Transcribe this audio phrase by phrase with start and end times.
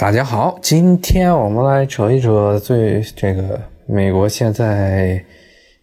[0.00, 5.22] 大家好，今天我们来扯一扯最这个美国现在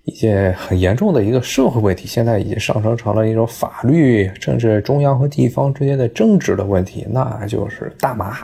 [0.06, 8.40] 一件很严重的一个社会问题，现在已经上升成了一种法律甚至中央和地方之间的争执的问题，那就是大麻。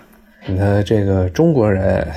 [0.45, 2.07] 那这个中国人，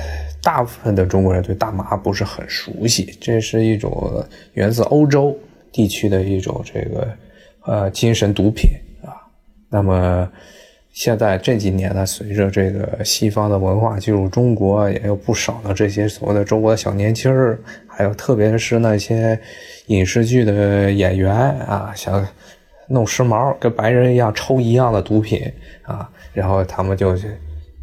[0.43, 5.35] 大部分的中国人对大麻不是很熟悉，这是一种源自欧洲
[5.71, 7.07] 地区的一种这个
[7.65, 8.69] 呃精神毒品
[9.03, 9.17] 啊。
[9.67, 10.29] 那么。
[10.97, 19.39] 现在这几年呢，随着这个西方的文化进入中国，也有不少的这些所谓的中国的小年轻儿，还有特别是那些
[19.85, 22.27] 影视剧的演员啊，想
[22.87, 25.39] 弄时髦，跟白人一样抽一样的毒品
[25.83, 27.15] 啊，然后他们就。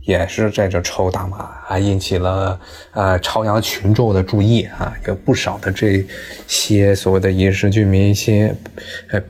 [0.05, 2.59] 也是在这抽大麻，啊引起了
[2.93, 6.05] 呃朝阳群众的注意啊，有不少的这
[6.47, 8.55] 些所谓的影视剧明星，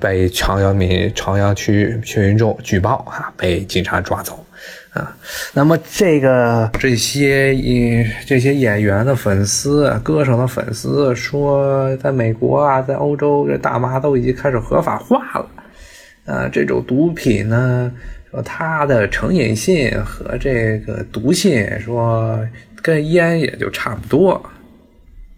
[0.00, 4.44] 被朝阳民朝阳区群众举报啊，被警察抓走
[4.90, 5.16] 啊。
[5.52, 15.48] 那么这个这些演这些演员的粉丝、歌手的粉丝说，在美国啊，在欧洲，这大麻都已经开始合法化了，
[16.26, 17.92] 啊，这种毒品呢。
[18.34, 22.36] 说它的成瘾性和这个毒性，说
[22.82, 24.44] 跟烟也就差不多。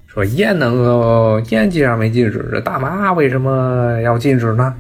[0.07, 4.75] 说烟能够烟既然没禁止，这大麻为什么要禁止呢？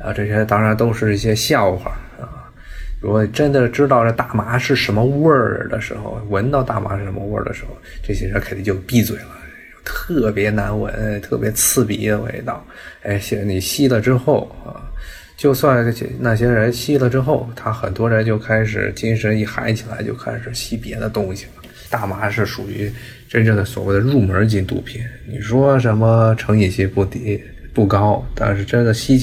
[0.00, 2.50] 啊，这些当然都是一些笑话啊。
[3.00, 9.28] 如果真的知道这大麻是什么味儿的时候，闻到大麻是什么味儿的时候，这些人肯定就闭嘴了。
[9.84, 12.66] 特别难闻，特别刺鼻的味道。
[13.04, 14.90] 哎，你吸了之后啊。
[15.42, 15.84] 就算
[16.20, 21.62] 那些人吸了之后，他很多人就开始精神一嗨起来，就开始吸别的东西了。
[21.90, 22.88] 大麻是属于
[23.28, 25.02] 真正的所谓的入门级毒品。
[25.26, 27.42] 你说什么成瘾性不低
[27.74, 29.18] 不高，但是真的吸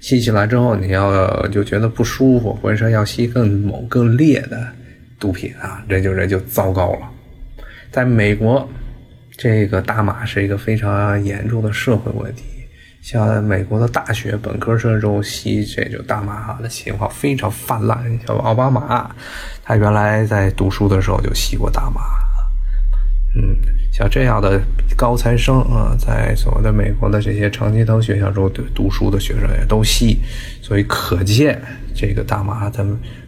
[0.00, 4.66] 吸起来之后，你要就觉得不舒服，浑身要吸更猛更烈的
[5.20, 7.08] 毒品啊，人就人就糟糕了。
[7.92, 8.68] 在美国，
[9.36, 12.42] 这个大麻是一个非常严重的社会问题。
[13.06, 18.04] 像美国的大学本科生中吸这种大麻的情况非常泛滥。
[18.26, 19.08] 像奥巴马，
[19.62, 22.00] 他原来在读书的时候就吸过大麻。
[23.36, 23.56] 嗯，
[23.92, 24.60] 像这样的
[24.96, 30.18] 高材生啊，在所谓的美国的这些常青藤学校中读读书的学生也都吸，
[30.60, 31.62] 所以可见
[31.94, 32.84] 这个大麻在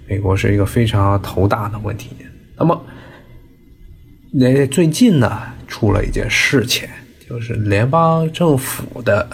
[0.09, 2.17] 美国是一个非常头大的问题。
[2.57, 2.85] 那么，
[4.33, 6.89] 那最近呢，出了一件事情，
[7.31, 9.25] 就是联邦政府的。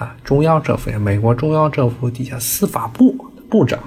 [0.00, 3.14] 啊，中央政府，美国中央政府底下司法部
[3.50, 3.78] 部长，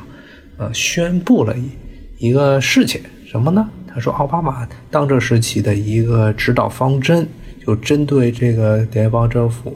[0.57, 3.68] 呃，宣布了一一个事情，什么呢？
[3.88, 7.28] 他说，奥巴马当政时期的一个指导方针，
[7.66, 9.75] 就针对这个联邦政府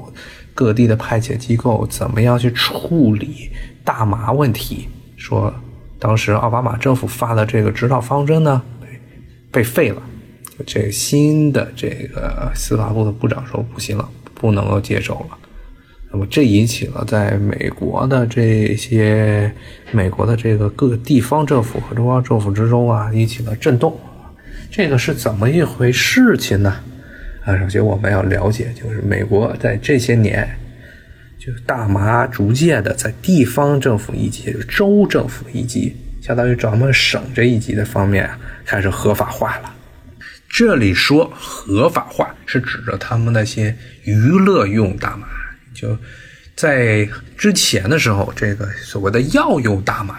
[0.53, 3.49] 各地的派遣机构怎么样去处理
[3.83, 4.87] 大麻问题。
[5.15, 5.51] 说，
[5.97, 8.61] 当时奥巴马政府发的这个指导方针呢，
[9.51, 9.99] 被废了。
[10.67, 15.37] 这新的这个司法部的部长说，不行了，不能够接受了。
[16.09, 19.51] 那么这引起了在美国的这些
[19.91, 23.99] 美国的这个各地方政府和中央政府之中啊，引起了震动。
[24.71, 26.75] 这个是怎么一回事情呢？
[27.43, 30.47] 啊，首先我们要了解，就是美国在这些年，
[31.37, 38.29] 就大麻逐渐的在地方政府一级、州政府一级，相当于咱们省这一级的方面
[38.65, 39.73] 开始合法化了。
[40.49, 45.27] 这里说合法化，是指着他们那些娱乐用大麻。
[45.79, 45.95] 就
[46.55, 47.07] 在
[47.37, 50.15] 之前的时候，这个所谓的药用大麻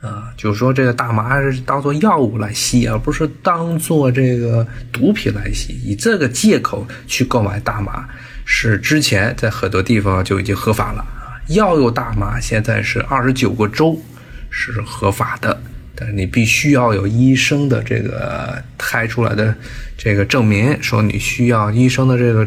[0.00, 5.74] 啊，就是说这个大麻是当做药物来吸，而不是当做这个毒品来吸。
[5.84, 8.08] 以这个借口去购买大麻，
[8.46, 11.36] 是之前在很多地方就已经合法了啊。
[11.48, 14.00] 药用大麻现在是二十九个州
[14.48, 15.60] 是合法的，
[15.94, 19.54] 但是你必须要有医生的这个开出来的
[19.98, 22.46] 这个证明，说你需要医生的这个。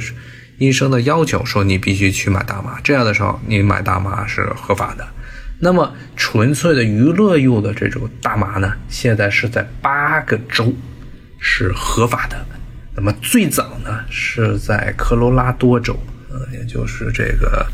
[0.59, 5.07] 医生的要求说你必须去买大麻，这样的时候你买大麻是合法的。
[5.61, 10.73] 那么纯粹的娱乐用的这种大麻呢，现在是在八个州
[11.39, 12.45] 是合法的。
[12.95, 15.97] 那么最早呢是在科罗拉多州，
[16.29, 17.65] 呃，也就是这个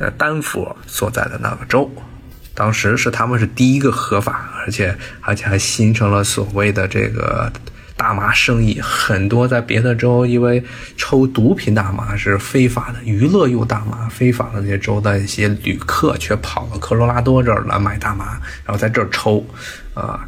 [0.00, 1.90] 呃丹佛所在的那个州，
[2.52, 7.52] 当时是他们是第一个合法，而且而且还形成了所谓的这个。
[7.98, 10.62] 大麻生意很多，在别的州，因为
[10.96, 19.44] 抽毒品大麻是非法的，娱乐用大麻非法的那些州的一些旅客却跑到科罗拉多这儿来买大麻，然后在这儿抽，
[19.94, 20.24] 啊，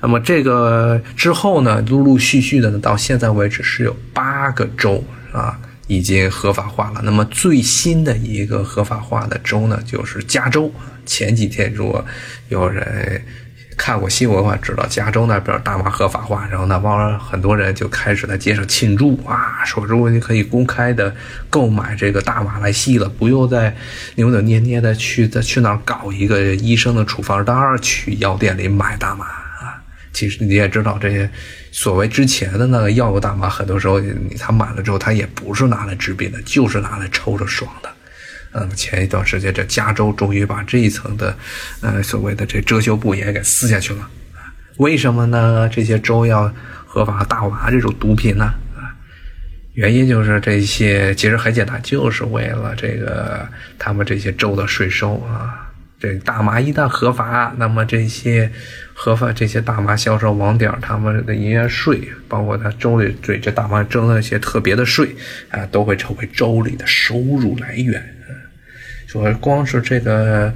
[0.00, 5.58] 那么这个之后呢，陆陆续续的呢，到现在为止是有八个州啊
[5.88, 7.02] 已经合法化了。
[7.02, 10.72] 那么最新的一个合法化的州呢，就是加州。
[11.04, 12.04] 前几天如果
[12.48, 13.20] 有人。
[13.80, 21.14] 看过新闻的话，知道加州那边大麻合法化，然后那帮很多人就开始在街上庆祝啊，说如果你可以公开的
[21.48, 23.74] 购买这个大麻来吸了，不用再
[24.16, 29.80] 扭扭捏捏的去再去那儿搞一个医生的处方单去药店里买大麻啊。
[30.12, 31.30] 其实你也知道，这些
[31.72, 37.90] 所谓之前的那个药物大麻，很多时候你他买了之后，他也不是拿来治病的，就是拿来抽着爽的。
[38.52, 41.36] 嗯前一段时间，这加州终于把这一层的，
[41.80, 44.08] 呃，所谓的这遮羞布也给撕下去了？
[44.78, 45.68] 为什么呢？
[45.68, 46.52] 这些州要
[46.86, 48.46] 合法大麻这种毒品呢？
[48.74, 48.90] 啊，
[49.74, 53.46] 原因就是这些，其实很简单，就是为了这个
[53.78, 55.66] 他们这些州的税收啊。
[56.00, 58.50] 这大麻一旦合法，那么这些
[58.94, 65.14] 合法这些大麻销售网点，他们的营业税，包括他州里对这大麻征的一些特别的税
[65.50, 68.02] 啊，都会成为州里的收入来源。
[69.10, 70.54] 说光是这个，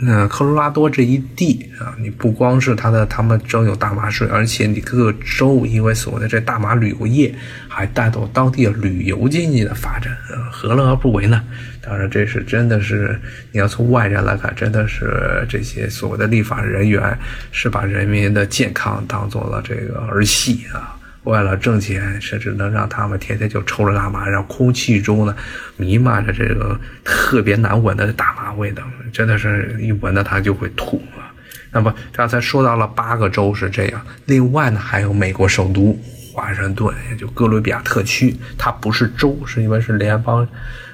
[0.00, 7.32] 嗯，科罗拉多这一地啊，你不光是他的他们征有大麻税，而且你各个州因为所谓的这大麻旅游业，
[7.68, 10.12] 还带动当地的旅游经济的发展，
[10.50, 11.40] 何乐而不为呢？
[11.80, 13.16] 当然，这是真的是
[13.52, 17.16] 你要从外人来看，真的是这些所谓的立法人员
[17.52, 20.97] 是把人民的健康当做了这个儿戏啊。
[21.28, 25.36] 为了挣钱，甚至能让他们天天就抽着大麻，让空气中呢
[25.76, 28.82] 弥漫着这个特别难闻的大麻味道，
[29.12, 31.28] 真的是一闻到它就会吐啊。
[31.70, 35.94] 那么刚才说到了八个州是这样，另外呢还有美国首都
[36.32, 40.48] 华盛顿，也就哥伦比亚特区，它不是州，是因为是联邦，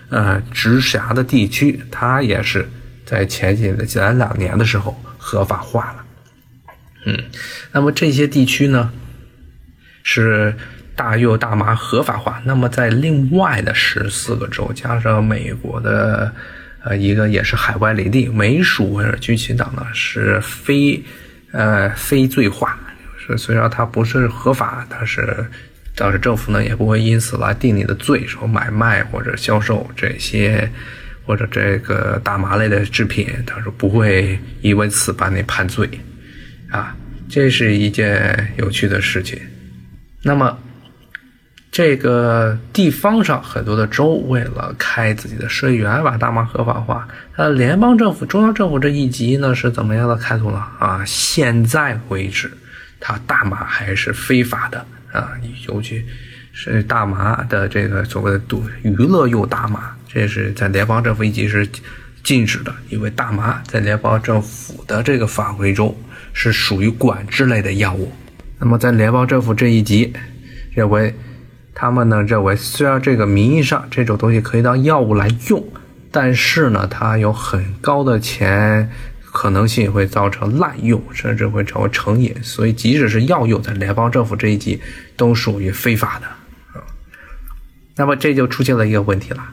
[0.09, 2.69] 呃直辖的地区，它也是
[3.07, 6.05] 在前几前两年的时候合法化了。
[7.07, 7.17] 嗯，
[7.71, 8.91] 那么这些地区呢？
[10.05, 10.55] 是
[10.95, 16.33] 大右大麻合法化，那么在另外的十四个州，加上美国的
[16.85, 21.03] 呃一个也是海外领地，美属维尔军群党呢是非
[21.51, 22.79] 呃非罪化，
[23.27, 25.45] 就是虽然它不是合法，但是
[25.97, 30.71] 但是政府呢也不会因此来定你的罪，说买卖或者销售这些
[31.27, 35.89] 或者这个大麻类的制品，他说不会因为此把你判罪
[36.71, 36.95] 啊，
[37.29, 39.41] 这是一件有趣的事情。
[40.27, 40.59] 那么，
[41.71, 47.07] 这个地方上很多的州为了开自己的税源，把大麻合法化。
[47.37, 50.65] 那联邦政府、中央政府这一级呢，是怎么样的态度呢？
[50.79, 52.51] 啊，现在为止，
[52.99, 55.33] 它大麻还是非法的啊，
[55.69, 56.03] 尤其
[56.53, 61.69] 是大麻的这个所谓的赌娱乐用大麻，这是在联邦政府一级是
[62.23, 65.95] 禁止的，因为大麻在联邦政府的这个法规中
[66.33, 68.11] 是属于管制类的药物。
[68.65, 70.11] 那么，在联邦政府这一级，
[70.73, 71.15] 认为
[71.75, 75.63] 他们呢认为，虽然这个名义上这种东西可以当药物来用，
[76.11, 78.89] 但是呢，它有很高的钱
[79.21, 82.35] 可能性会造成滥用，甚至会成为成瘾。
[82.43, 84.81] 所以，即使是药用，在联邦政府这一级
[85.15, 86.27] 都属于非法的
[86.73, 86.83] 啊。
[87.97, 89.45] 那么，这就出现了一个问题了，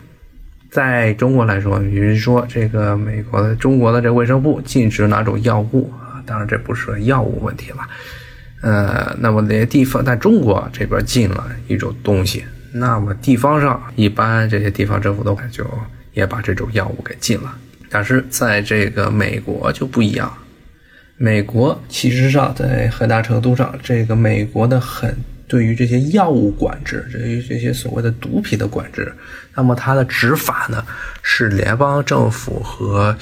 [0.70, 6.24] 在中国来说，比如说这个美国的、中国的这卫生部禁止哪种药物啊？
[6.26, 7.80] 当然，这不是药物问题了。
[8.62, 15.68] 呃，那么那些地方在中国这边禁了一种东西，那么地方上一般这些地方政府都就
[16.14, 17.58] 也把这种药物给禁了。
[17.90, 20.32] 但是在这个美国就不一样，
[21.18, 25.18] 美国其实上在很大程度上，这个美国的很
[25.48, 29.12] 对于这些药物管制，对于这些所谓的毒品的管制，
[29.56, 30.86] 那么它的执法呢
[31.22, 33.18] 是联邦政府和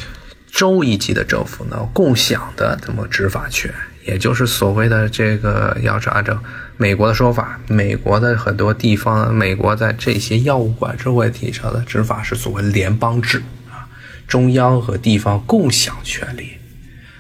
[0.51, 3.74] 州一级的政府呢共享的这么执法权。
[4.09, 6.41] 也就是所谓的这个，要是按照
[6.77, 13.37] 美国的说法，美国的很多地方，美国在这些药物管制问题上的执法是所谓联邦制
[13.69, 13.85] 啊，
[14.27, 16.53] 中央和地方共享权利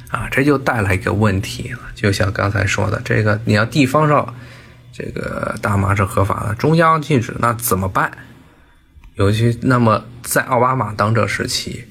[0.09, 1.79] 啊，这就带来一个问题了。
[1.93, 4.33] 就像刚才说的，这个你要地方上
[4.91, 8.11] 这个大麻是合法的，中央禁止，那怎么办？
[9.13, 11.85] 尤其那么在奥巴马当政时期，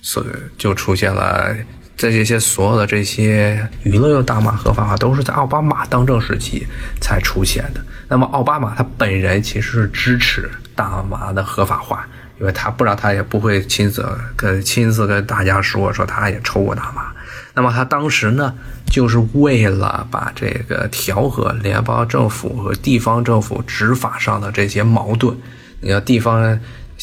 [0.00, 0.24] 所
[0.56, 1.52] 就出现了。
[2.00, 6.66] 在这些所有的这些娱乐用大麻合法化，都是在奥巴马当政时期
[6.98, 7.84] 才出现的。
[8.08, 12.08] 那么奥巴马他本人其实是支持大麻的合法化，
[12.40, 14.02] 因为他不然他也不会亲自
[14.34, 17.12] 跟亲自跟大家说说他也抽过大麻。
[17.52, 18.54] 那么他当时呢，
[18.86, 25.36] 就是为了把这个调和联邦政府和地方政府执法上的这些矛盾，
[25.82, 26.58] 你要地方。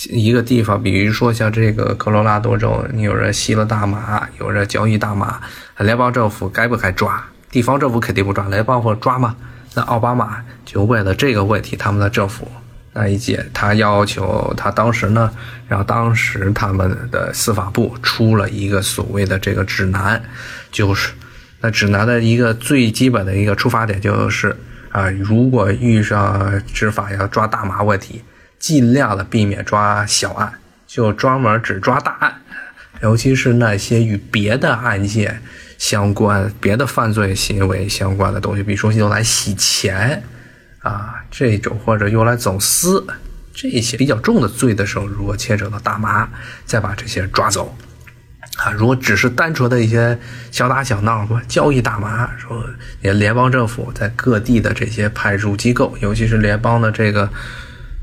[0.09, 5.39] 一个地方，比如说像这个科罗拉多州，你有人吸了大麻，有人交易大麻，
[5.79, 7.23] 联邦政府该不该抓？
[7.49, 9.35] 地方政府肯定不抓，联邦政府抓吗？
[9.73, 12.47] 那奥巴马就为了这个问题，他们的政府
[12.93, 15.31] 那一届，他要求他当时呢，
[15.67, 20.21] 然后当时他们的司法部出了一个所谓的这个指南，
[20.71, 21.13] 就是
[21.61, 24.55] 那指南的一个最基本的一个出发点就是
[24.89, 28.23] 啊，如果遇上执法要抓大麻问题，
[28.59, 30.53] 尽量的避免抓小案，
[30.85, 32.41] 就专门只抓大案，
[33.01, 35.41] 尤其是那些与别的案件
[35.77, 40.23] 相关、别的犯罪行为相关的东西，比如说用来洗钱
[40.79, 43.05] 啊这种，或者用来走私
[43.53, 46.29] 这些比较重的罪的时候，如果牵扯到大麻，
[46.65, 47.75] 再把这些抓走。
[48.57, 50.17] 啊，如果只是单纯的一些
[50.51, 52.65] 小打小闹，不交易大麻，说
[53.01, 57.29] 联联邦政府在各地的这些派驻机构，尤其是联邦的这个，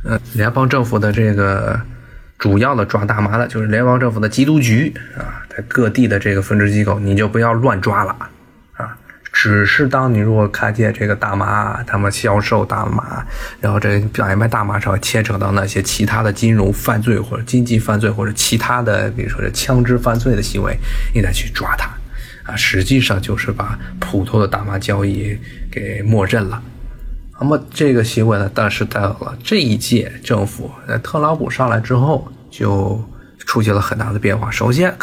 [0.05, 1.81] 呃，联邦政府的这个
[2.39, 8.15] 主要的抓大麻的，就是联邦政府的缉毒局啊，在各地的这个分支机构，你就不要乱抓了
[8.75, 8.95] 啊。
[9.33, 13.25] 只是当你如果看见这个大麻，他们销售大麻，
[13.61, 20.79] 然后这买卖大麻上牵扯到那些其他的金融犯罪或者经济犯罪或者其他的，比如说这枪支犯罪的行为，
[21.15, 21.89] 你再去抓他，
[22.45, 25.37] 啊，实际上就是把普通的大麻交易
[25.71, 26.63] 给默认了。
[27.41, 33.03] 那么这个行为呢，但是到了这一届政府，在特朗普上来之后，就
[33.39, 34.51] 出现了很大的变化。
[34.51, 34.95] 首先，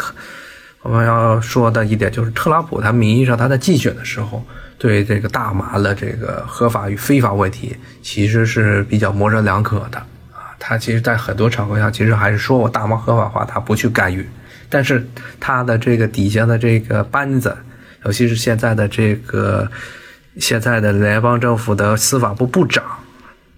[0.80, 4.44] 我们要说的一点就是，特朗普他名义上他在竞选的时候，
[4.78, 9.98] 对这个大麻的这个合法与非法问题，其实是比较模棱两可的
[10.32, 10.56] 啊。
[10.58, 14.26] 他其实，在很多场合下，其实还是说我大麻合法化，他不去干预。
[14.68, 15.06] 但是
[15.38, 17.54] 他的这个底下的这个班子，
[18.06, 19.70] 尤其是现在的这个
[20.38, 22.84] 现在的联邦政府的司法部部长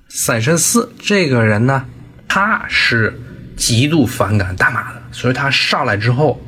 [0.08, 1.84] 塞申斯这个人呢，
[2.28, 3.20] 他是
[3.56, 6.44] 极度反感大麻的，所以他上来之后。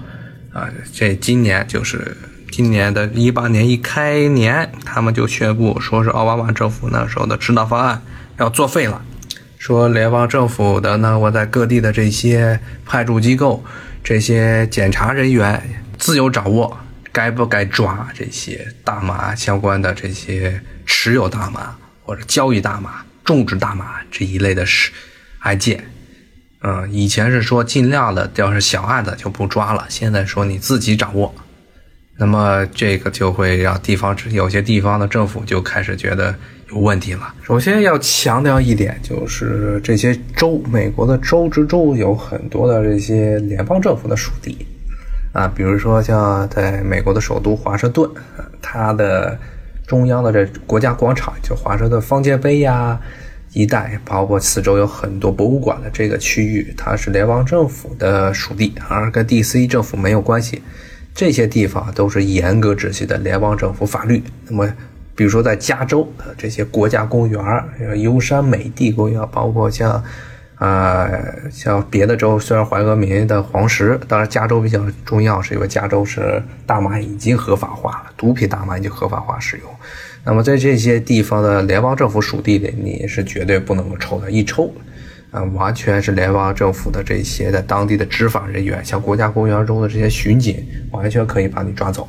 [0.52, 2.16] 啊，这今年就是
[2.50, 8.00] 今年的一八年一开年，他们就宣布说是奥巴马政府那时候的指导方案
[8.38, 9.02] 要作废了，
[9.58, 13.62] 说联邦政府的呢，我在各地的这些派驻机构、
[14.02, 15.62] 这些检查人员
[15.98, 16.78] 自由掌握
[17.16, 24.92] 该不该抓这些大麻相关的这些持有大麻或者交易大麻、种植大麻这一类的事
[25.38, 25.82] 案件。
[26.60, 29.86] 嗯，以前是说尽量的，要是小案子就不抓了。
[29.88, 31.34] 现在说你自己掌握，
[32.18, 36.34] 那么这个就会让地方有些地方的政府就开始觉得
[36.68, 37.34] 有问题了。
[37.42, 44.66] 首先要强调一点，就是这些州，美国的州之州有很多的这些联邦政府的属地
[45.36, 48.10] 啊，比如说像在美国的首都华盛顿，
[48.62, 49.38] 它的
[49.86, 52.98] 中央的这国家广场，就华盛顿方尖碑呀。
[53.52, 59.66] 一带包括四周有很多博物馆的这个区域，它是联邦政府的属地，而跟 D.C.
[59.66, 60.62] 政府没有关系。
[61.14, 64.22] 这些地方都是严格执行的联邦政府法律。
[64.46, 64.70] 那么，
[65.14, 67.40] 比如说在加州这些国家公园，
[68.00, 70.02] 优山美地公园，包括像，
[70.56, 71.06] 啊，
[71.50, 79.70] 像别的州，虽然怀俄明的黄石，当然加州比较重要，是因为加州是大麻已经合法化了，毒品大麻已经合法化使用。
[80.24, 84.72] 那么在这些地方的联邦政府属地里，你是绝对不能够抽的，一抽，
[85.30, 92.08] 啊，完全是联邦政府的这些在当地的执法人员，像国家公园中的这些巡警，完全可以把你抓走，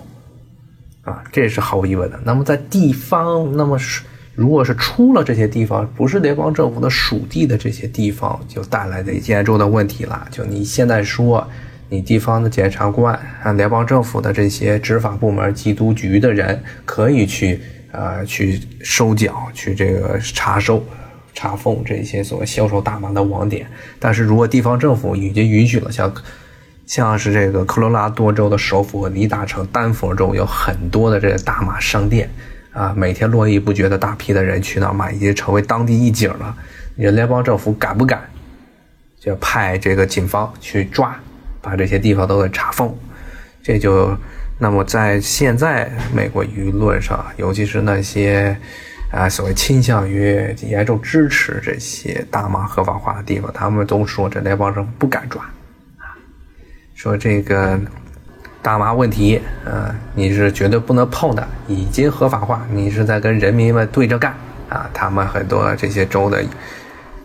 [1.03, 2.17] 啊，这是毫无疑问的。
[2.23, 4.01] 那么在地方，那么是
[4.37, 10.27] 如果是出了这些地方，不是联邦政府的属地的这些地方，就带来的严重的问题了。
[10.29, 11.45] 就你现在说，
[11.89, 17.59] 你地方的检察官，啊，联邦政府的这些执法部门、缉毒局的人，可以去。
[17.89, 20.83] 啊，去收缴，去这个查收、
[21.33, 23.65] 查封这些所谓销售大麻的网点。
[23.97, 26.13] 但是如果地方政府已经允许了，像
[26.85, 32.29] 像是这个科罗拉多州的首府和尼达城丹佛州有很多的这个大麻商店，
[32.77, 36.55] 啊，每天络绎不绝的大批的人去那买，已经成为当地一景了。
[36.95, 38.21] 你说联邦政府敢不敢
[39.19, 41.17] 就派这个警方去抓，
[41.61, 42.95] 把这些地方都给查封？
[43.63, 44.15] 这就。
[44.59, 48.57] 那么在现在美国舆论上，尤其是那些
[49.11, 55.43] 啊所谓倾向于严重支持这些大麻合法化的地方，他们都说这联邦政府不敢抓
[55.99, 56.17] 啊，
[56.95, 57.79] 说这个
[58.67, 64.33] 大麻问题，呃，你是绝对不能碰的，已经合法化，你是在跟人民们对着干
[64.67, 64.89] 啊。
[64.93, 66.43] 他们很多这些州的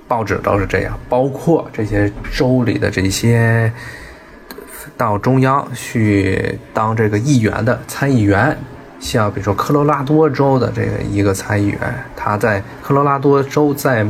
[0.06, 3.72] 报纸都是这样，包括这些州里的这些。
[4.96, 8.56] 到中央去当这个议员的参议员，
[9.00, 11.78] 像比如说科罗拉多州的这个一个参议员，
[12.14, 14.06] 他在科罗拉多州在，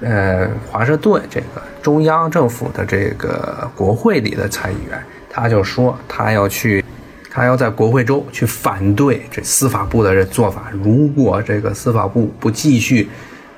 [0.00, 4.98] 呃华盛顿这个中央政府的这个国会里的参议员，
[5.30, 6.84] 他就说他要去，
[7.30, 13.08] 他要在国会州去反对这司法部的这做法，如果这个司法部不继续，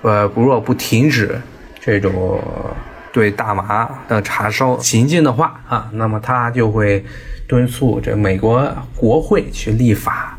[0.03, 1.41] 呃不若不停止
[1.81, 2.41] 这种。
[3.15, 7.05] 对大麻的查收行径的话啊，那么他就会
[7.47, 10.39] 敦促这美国国会去立法，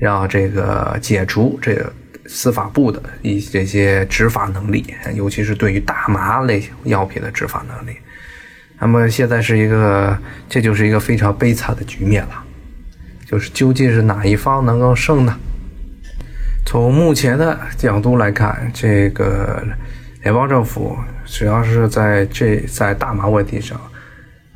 [0.00, 1.92] 让这个解除这个
[2.26, 7.96] 司法部的一这些执法能力，尤其是对于大麻类型药品的执法能力。
[8.82, 12.44] 那么现在是一个，这就是一个非常悲惨的局面了，
[13.24, 15.38] 就是究竟是哪一方能够胜呢？
[16.66, 19.62] 从目前的角度来看，这个
[20.22, 23.80] 联邦政府只要是在这在大麻问题上，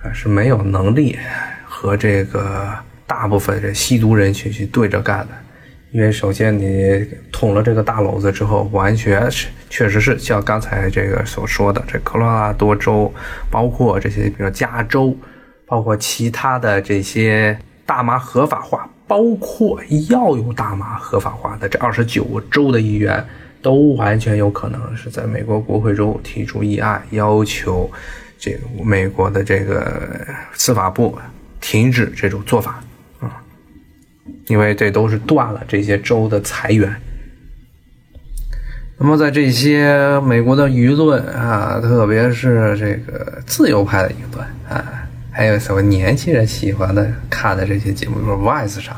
[0.02, 1.16] 啊是没有能力
[1.64, 2.68] 和这个
[3.06, 5.28] 大部分的吸毒人群去对着干的。
[5.96, 13.10] 因为首先你捅了这个大篓子之后，完全是确实是像刚才这个所说的，这科罗拉多州，
[13.50, 15.16] 包括这些比如加州，
[15.64, 23.26] 包括其他的这些大麻合法化，包括要有大麻合法化的这二十九个州的议员，
[23.62, 27.90] 都完全有可能是在美国国会中提出议案，要求
[28.38, 31.18] 这个美国的这个司法部
[31.58, 32.84] 停止这种做法。
[34.48, 36.94] 因为这都是断了这些州的财源。
[38.98, 48.96] 那么，在这些美国的舆论啊，特别是这个自由派的舆论啊，还有所谓年轻人喜欢的看的这些节目，比如 Vice 上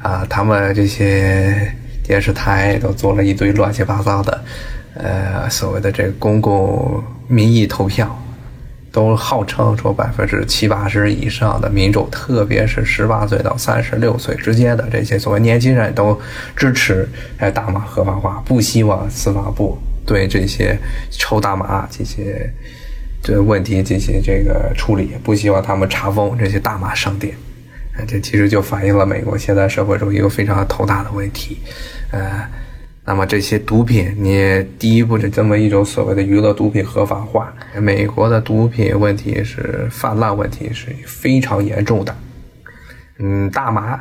[0.00, 4.44] 啊，他们这些电视台都做了一堆乱七八糟的，
[4.94, 8.16] 呃，所谓的这个公共民意投票。
[8.96, 16.18] 都号称说百分之七八十以上的民众，特别是十八岁到三十六岁之间的这些所谓年轻人都
[16.56, 19.76] 支持哎大麻合法化，不希望司法部
[20.06, 20.78] 对这些
[21.10, 22.50] 抽大麻这些
[23.22, 27.34] 这问题进行这个处理，不希望他们查封这些大麻商店。
[28.08, 31.58] 这其实就反映了美国现在社会中一个非常头大的问题，
[32.12, 32.48] 呃。
[33.08, 37.54] 那么这些毒品，你第一步是这么一种所谓的娱乐毒品合法化。
[37.80, 42.12] 美国的毒品问题是泛滥问题是非常严重的。
[43.20, 44.00] 嗯，大麻，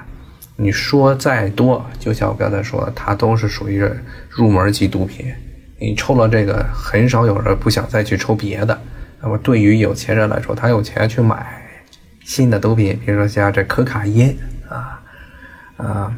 [0.56, 3.88] 你说再多，就像我刚才说的，它都是属于
[4.28, 5.32] 入门级毒品。
[5.80, 8.82] 你抽了这个，很少有人不想再去抽别的。
[9.22, 11.62] 那么对于有钱人来说，他有钱去买
[12.24, 14.36] 新的毒品，比如说像这可卡因
[14.68, 15.00] 啊，
[15.78, 16.12] 啊。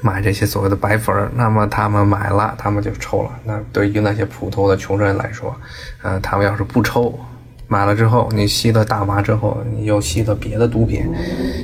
[0.00, 3.30] 买这些所谓的白粉儿，那么他们买了，他们就抽了。
[3.44, 5.54] 那对于那些普通的穷人来说，
[6.02, 7.18] 呃，他们要是不抽，
[7.66, 11.04] 买了之后，你吸了大麻之后，你又吸了别的毒品，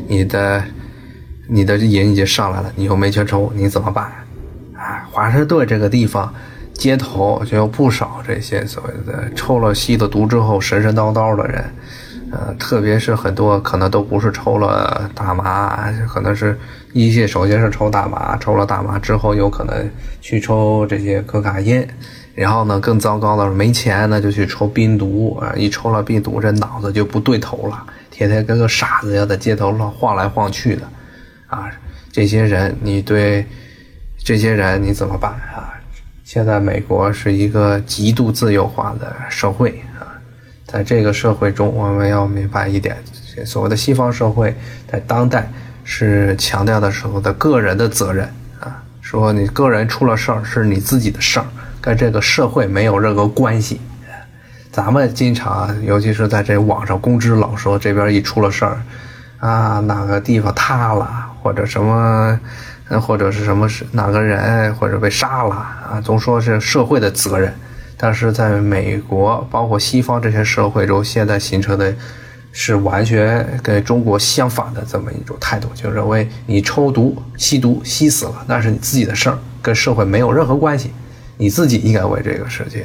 [0.08, 0.64] 你的
[1.48, 4.04] 你的瘾已经上来了，你又没钱抽，你怎么办？
[4.76, 6.34] 啊，华盛顿这个地方，
[6.72, 11.64] 街头就有不少这些所谓的抽了吸了毒之后神神叨叨的人。
[12.34, 16.58] 呃，特别是很多可能都不是抽了大麻，可能是
[16.92, 19.88] 一些首先是抽大麻，抽了大麻之后有可能
[20.20, 21.86] 去抽这些可卡因，
[22.34, 30.82] 然后呢更糟糕的是没钱呢就去抽冰毒啊，一抽了冰毒这脑子就不对头了，天天跟个傻子一样在街头乱晃来晃去的，
[31.46, 31.70] 啊，
[32.10, 33.46] 这些人你对
[34.18, 35.70] 这些人你怎么办啊？
[36.24, 39.80] 现在美国是一个极度自由化的社会。
[40.74, 42.96] 在这个社会中，我们要明白一点：
[43.46, 44.52] 所谓的西方社会，
[44.90, 45.48] 在当代
[45.84, 51.46] 是强调的时候的个人的责任啊，说你个人出了事儿是你自己的事儿，
[51.80, 53.80] 跟这个社会没有任何关系。
[54.72, 58.82] 咱们经常，尤其是在这网上公知老说，这边一出了事儿，
[59.38, 61.08] 啊，哪个地方塌了，
[61.40, 62.40] 或者什么，
[63.00, 67.54] 或者是什么是哪个人或者被杀了啊，总说是社会的责任。
[67.96, 71.94] 但是在美国，包括西方这些社会中，现在形成的，
[72.52, 80.90] 是完全跟中国相反的这么一种态度，就认为你抽毒、吸毒、吸死了，那是你自己的事儿，跟社会没有任何关系，
[81.36, 82.84] 你自己应该为这个世界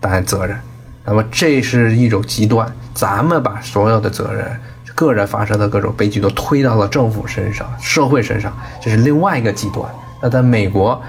[0.00, 0.56] 担责任。
[1.04, 4.46] 那么这是一种极端，咱们把所有的责任、
[4.94, 9.84] 个人发生的各种悲剧都推到了政府身上、社会身上，这是另外一个极端。
[10.22, 11.02] 那在美国。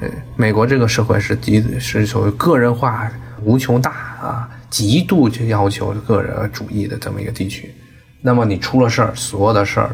[0.00, 3.10] 呃，美国这个社会是极是所谓个人化
[3.42, 7.74] 无穷大啊，极度就要求个人主义的这么一个地区。
[8.20, 9.90] 那么你出了事儿，所有的事儿，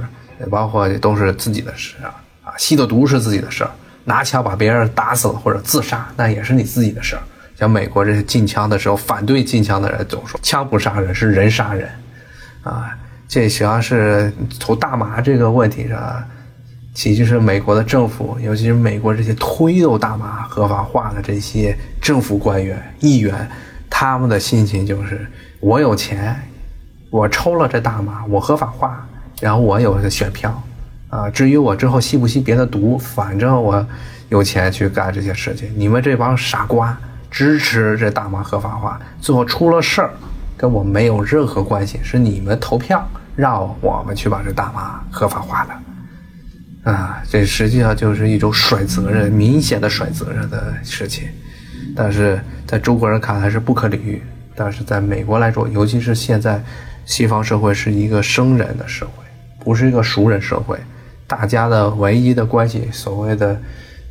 [0.51, 2.11] 包括都是自己的事啊
[2.43, 3.71] 啊，吸的毒是自己的事儿，
[4.05, 7.23] 拿枪把别人打死了或者自杀，那也是你自己的事儿。
[7.57, 11.89] 像美国这些禁枪的时候，反对禁枪的人总说枪不杀人，是人杀人
[12.65, 12.91] 啊。
[13.29, 16.29] 这实际上是从大麻这个问题上。
[16.95, 23.49] 其实就是美国的政府，尤其是美国这些推动大麻合法化的这些政府官员、议员，
[23.89, 25.27] 他们的心情就是：
[25.61, 26.37] 我有钱，
[27.09, 29.07] 我抽了这大麻，我合法化，
[29.41, 30.63] 然后我有选票，
[31.09, 33.85] 啊，至于我之后吸不吸别的毒，反正我
[34.29, 35.73] 有钱去干这些事情。
[35.75, 36.95] 你们这帮傻瓜
[37.31, 40.11] 支持这大麻合法化，最后出了事儿，
[40.59, 43.03] 跟我没有任何关系，是你们投票
[43.35, 45.71] 让我们去把这大麻合法化的。
[46.85, 51.29] 啊，这实际上就是一种甩责任、明显的甩责任的事情。
[51.95, 54.23] 但是在中国人看来是不可理喻，
[54.55, 56.63] 但是在美国来说，尤其是现在
[57.05, 59.25] 西方社会是一个生人的社会，
[59.61, 60.79] 不是一个熟人社会，
[61.27, 63.61] 大家的唯一的关系，所谓的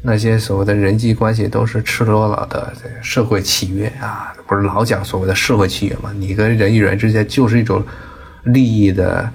[0.02, 6.12] 那些所谓的人际关系，都是赤裸裸的这个社会契约啊，不是老讲所谓的社会契约吗？
[6.16, 7.84] 你跟人与人之间就是一种
[8.44, 9.30] 利益的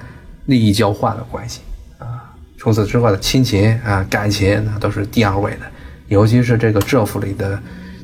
[0.46, 1.61] 利益交换的关系，
[2.66, 5.61] 除此之外的亲情啊、感情那都是第二位的，
[6.09, 7.57] 尤其是这个政府里的。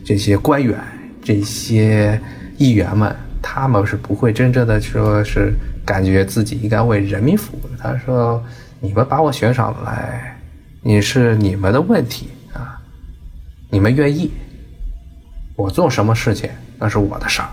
[0.05, 0.79] 这些官员、
[1.21, 2.21] 这些
[2.59, 5.53] 议员们，他们是不会真正的说是
[5.85, 7.77] 感觉自己应该为人民服务的。
[7.77, 8.41] 他说
[8.79, 10.41] ：“你们把我选上来，
[10.81, 12.81] 你是你们的问题啊，
[13.69, 14.31] 你们愿意，
[15.57, 16.49] 我做什么事情
[16.79, 17.49] 那是我的事儿。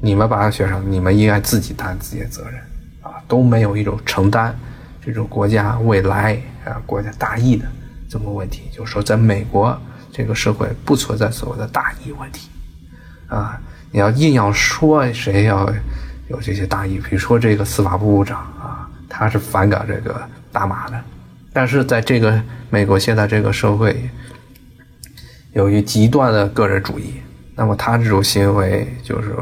[0.00, 2.54] 你们把我选上，你们应该自己担自己的责任
[3.02, 4.56] 啊，都没有一种承担
[5.04, 7.66] 这种国家未来啊、国家大义的
[8.08, 8.62] 这么问题。
[8.72, 9.78] 就是说，在美国。”
[10.10, 12.48] 这个社会不存在所谓的大义问题，
[13.28, 13.60] 啊，
[13.92, 15.72] 你要硬要说谁要
[16.28, 21.00] 有这些大义，比如说这个司法部部长啊，他是反感这个大麻的，
[21.52, 24.10] 但是在这个美国现在这个社会，
[25.52, 27.12] 由于极端的个人主义，
[27.54, 29.36] 那么他这种行为就是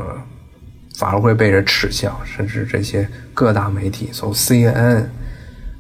[0.97, 5.07] 反而会被人耻笑，甚至这些各大媒体从 CNN。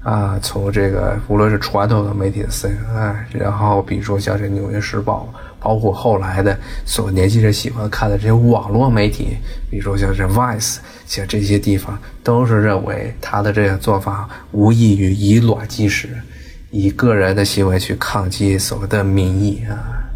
[0.06, 9.36] 啊，从这个无论是传统的媒体的 CNN，然后比如说像这《纽约时报》，包括后来的所年轻人喜欢看的这些网络媒体，
[9.68, 16.10] 比如说像这 Vice，像这些地方，都是认为他的这个做法无异于以卵击石，
[16.70, 20.06] 以个人的行为去抗击所谓的民意啊。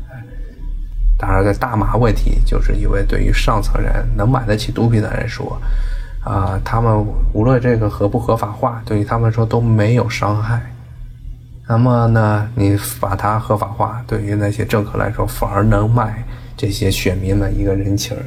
[1.18, 5.61] 当然，个大麻问题，就是因为对于上层人能买得起毒品的人说。
[6.22, 10.61] 啊，他们无论这个合不合法化，对于他们说都没有伤害。
[11.66, 16.22] 那么呢，你把它合法化，对于那些政客来说，反而能卖
[16.56, 18.22] 这些选民们一个人情儿，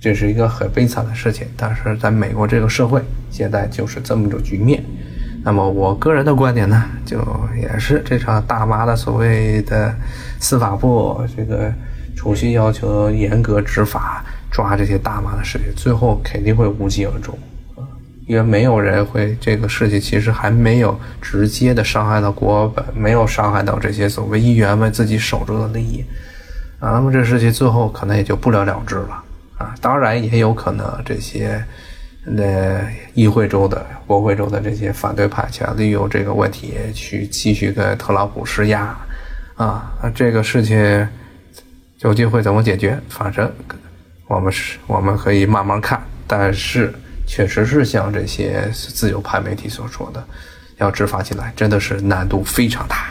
[0.00, 1.46] 这是一个很悲惨的事情。
[1.56, 4.82] 但是在美国这个社会，现在就是这么一种局面。
[5.42, 7.18] 那么我个人的观点呢，就
[7.60, 9.94] 也是这场大妈的所谓的
[10.38, 11.72] 司法部这个
[12.16, 14.24] 重新要求严格执法。
[14.50, 17.38] 抓这些大麻的事情，最后肯定会无疾而终
[17.76, 17.86] 啊！
[18.26, 26.04] 因为没有人会这个事情，其实还没有直接的伤害到国本，没有伤害到这些所谓议员们自己手中的利益
[26.80, 26.90] 啊。
[26.90, 29.22] 那么这事情最后可能也就不了了之了
[29.58, 29.74] 啊！
[29.80, 31.64] 当然也有可能这些
[32.24, 32.80] 那
[33.14, 38.96] 议会中的、国会中的这些反对派想利用这个问题去继续跟特朗普施压
[39.54, 39.92] 啊！
[40.02, 41.08] 那这个事情
[41.98, 42.98] 究竟会怎么解决？
[43.08, 43.48] 反正。
[44.30, 46.94] 我们是，我们可以慢慢看，但是
[47.26, 50.24] 确实是像这些自由派媒体所说的，
[50.76, 53.08] 要执法起来真的是难度非常大。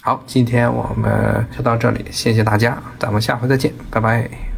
[0.00, 4.57] 好，今天我们就到这里，谢谢大家，咱们下回再见，拜拜。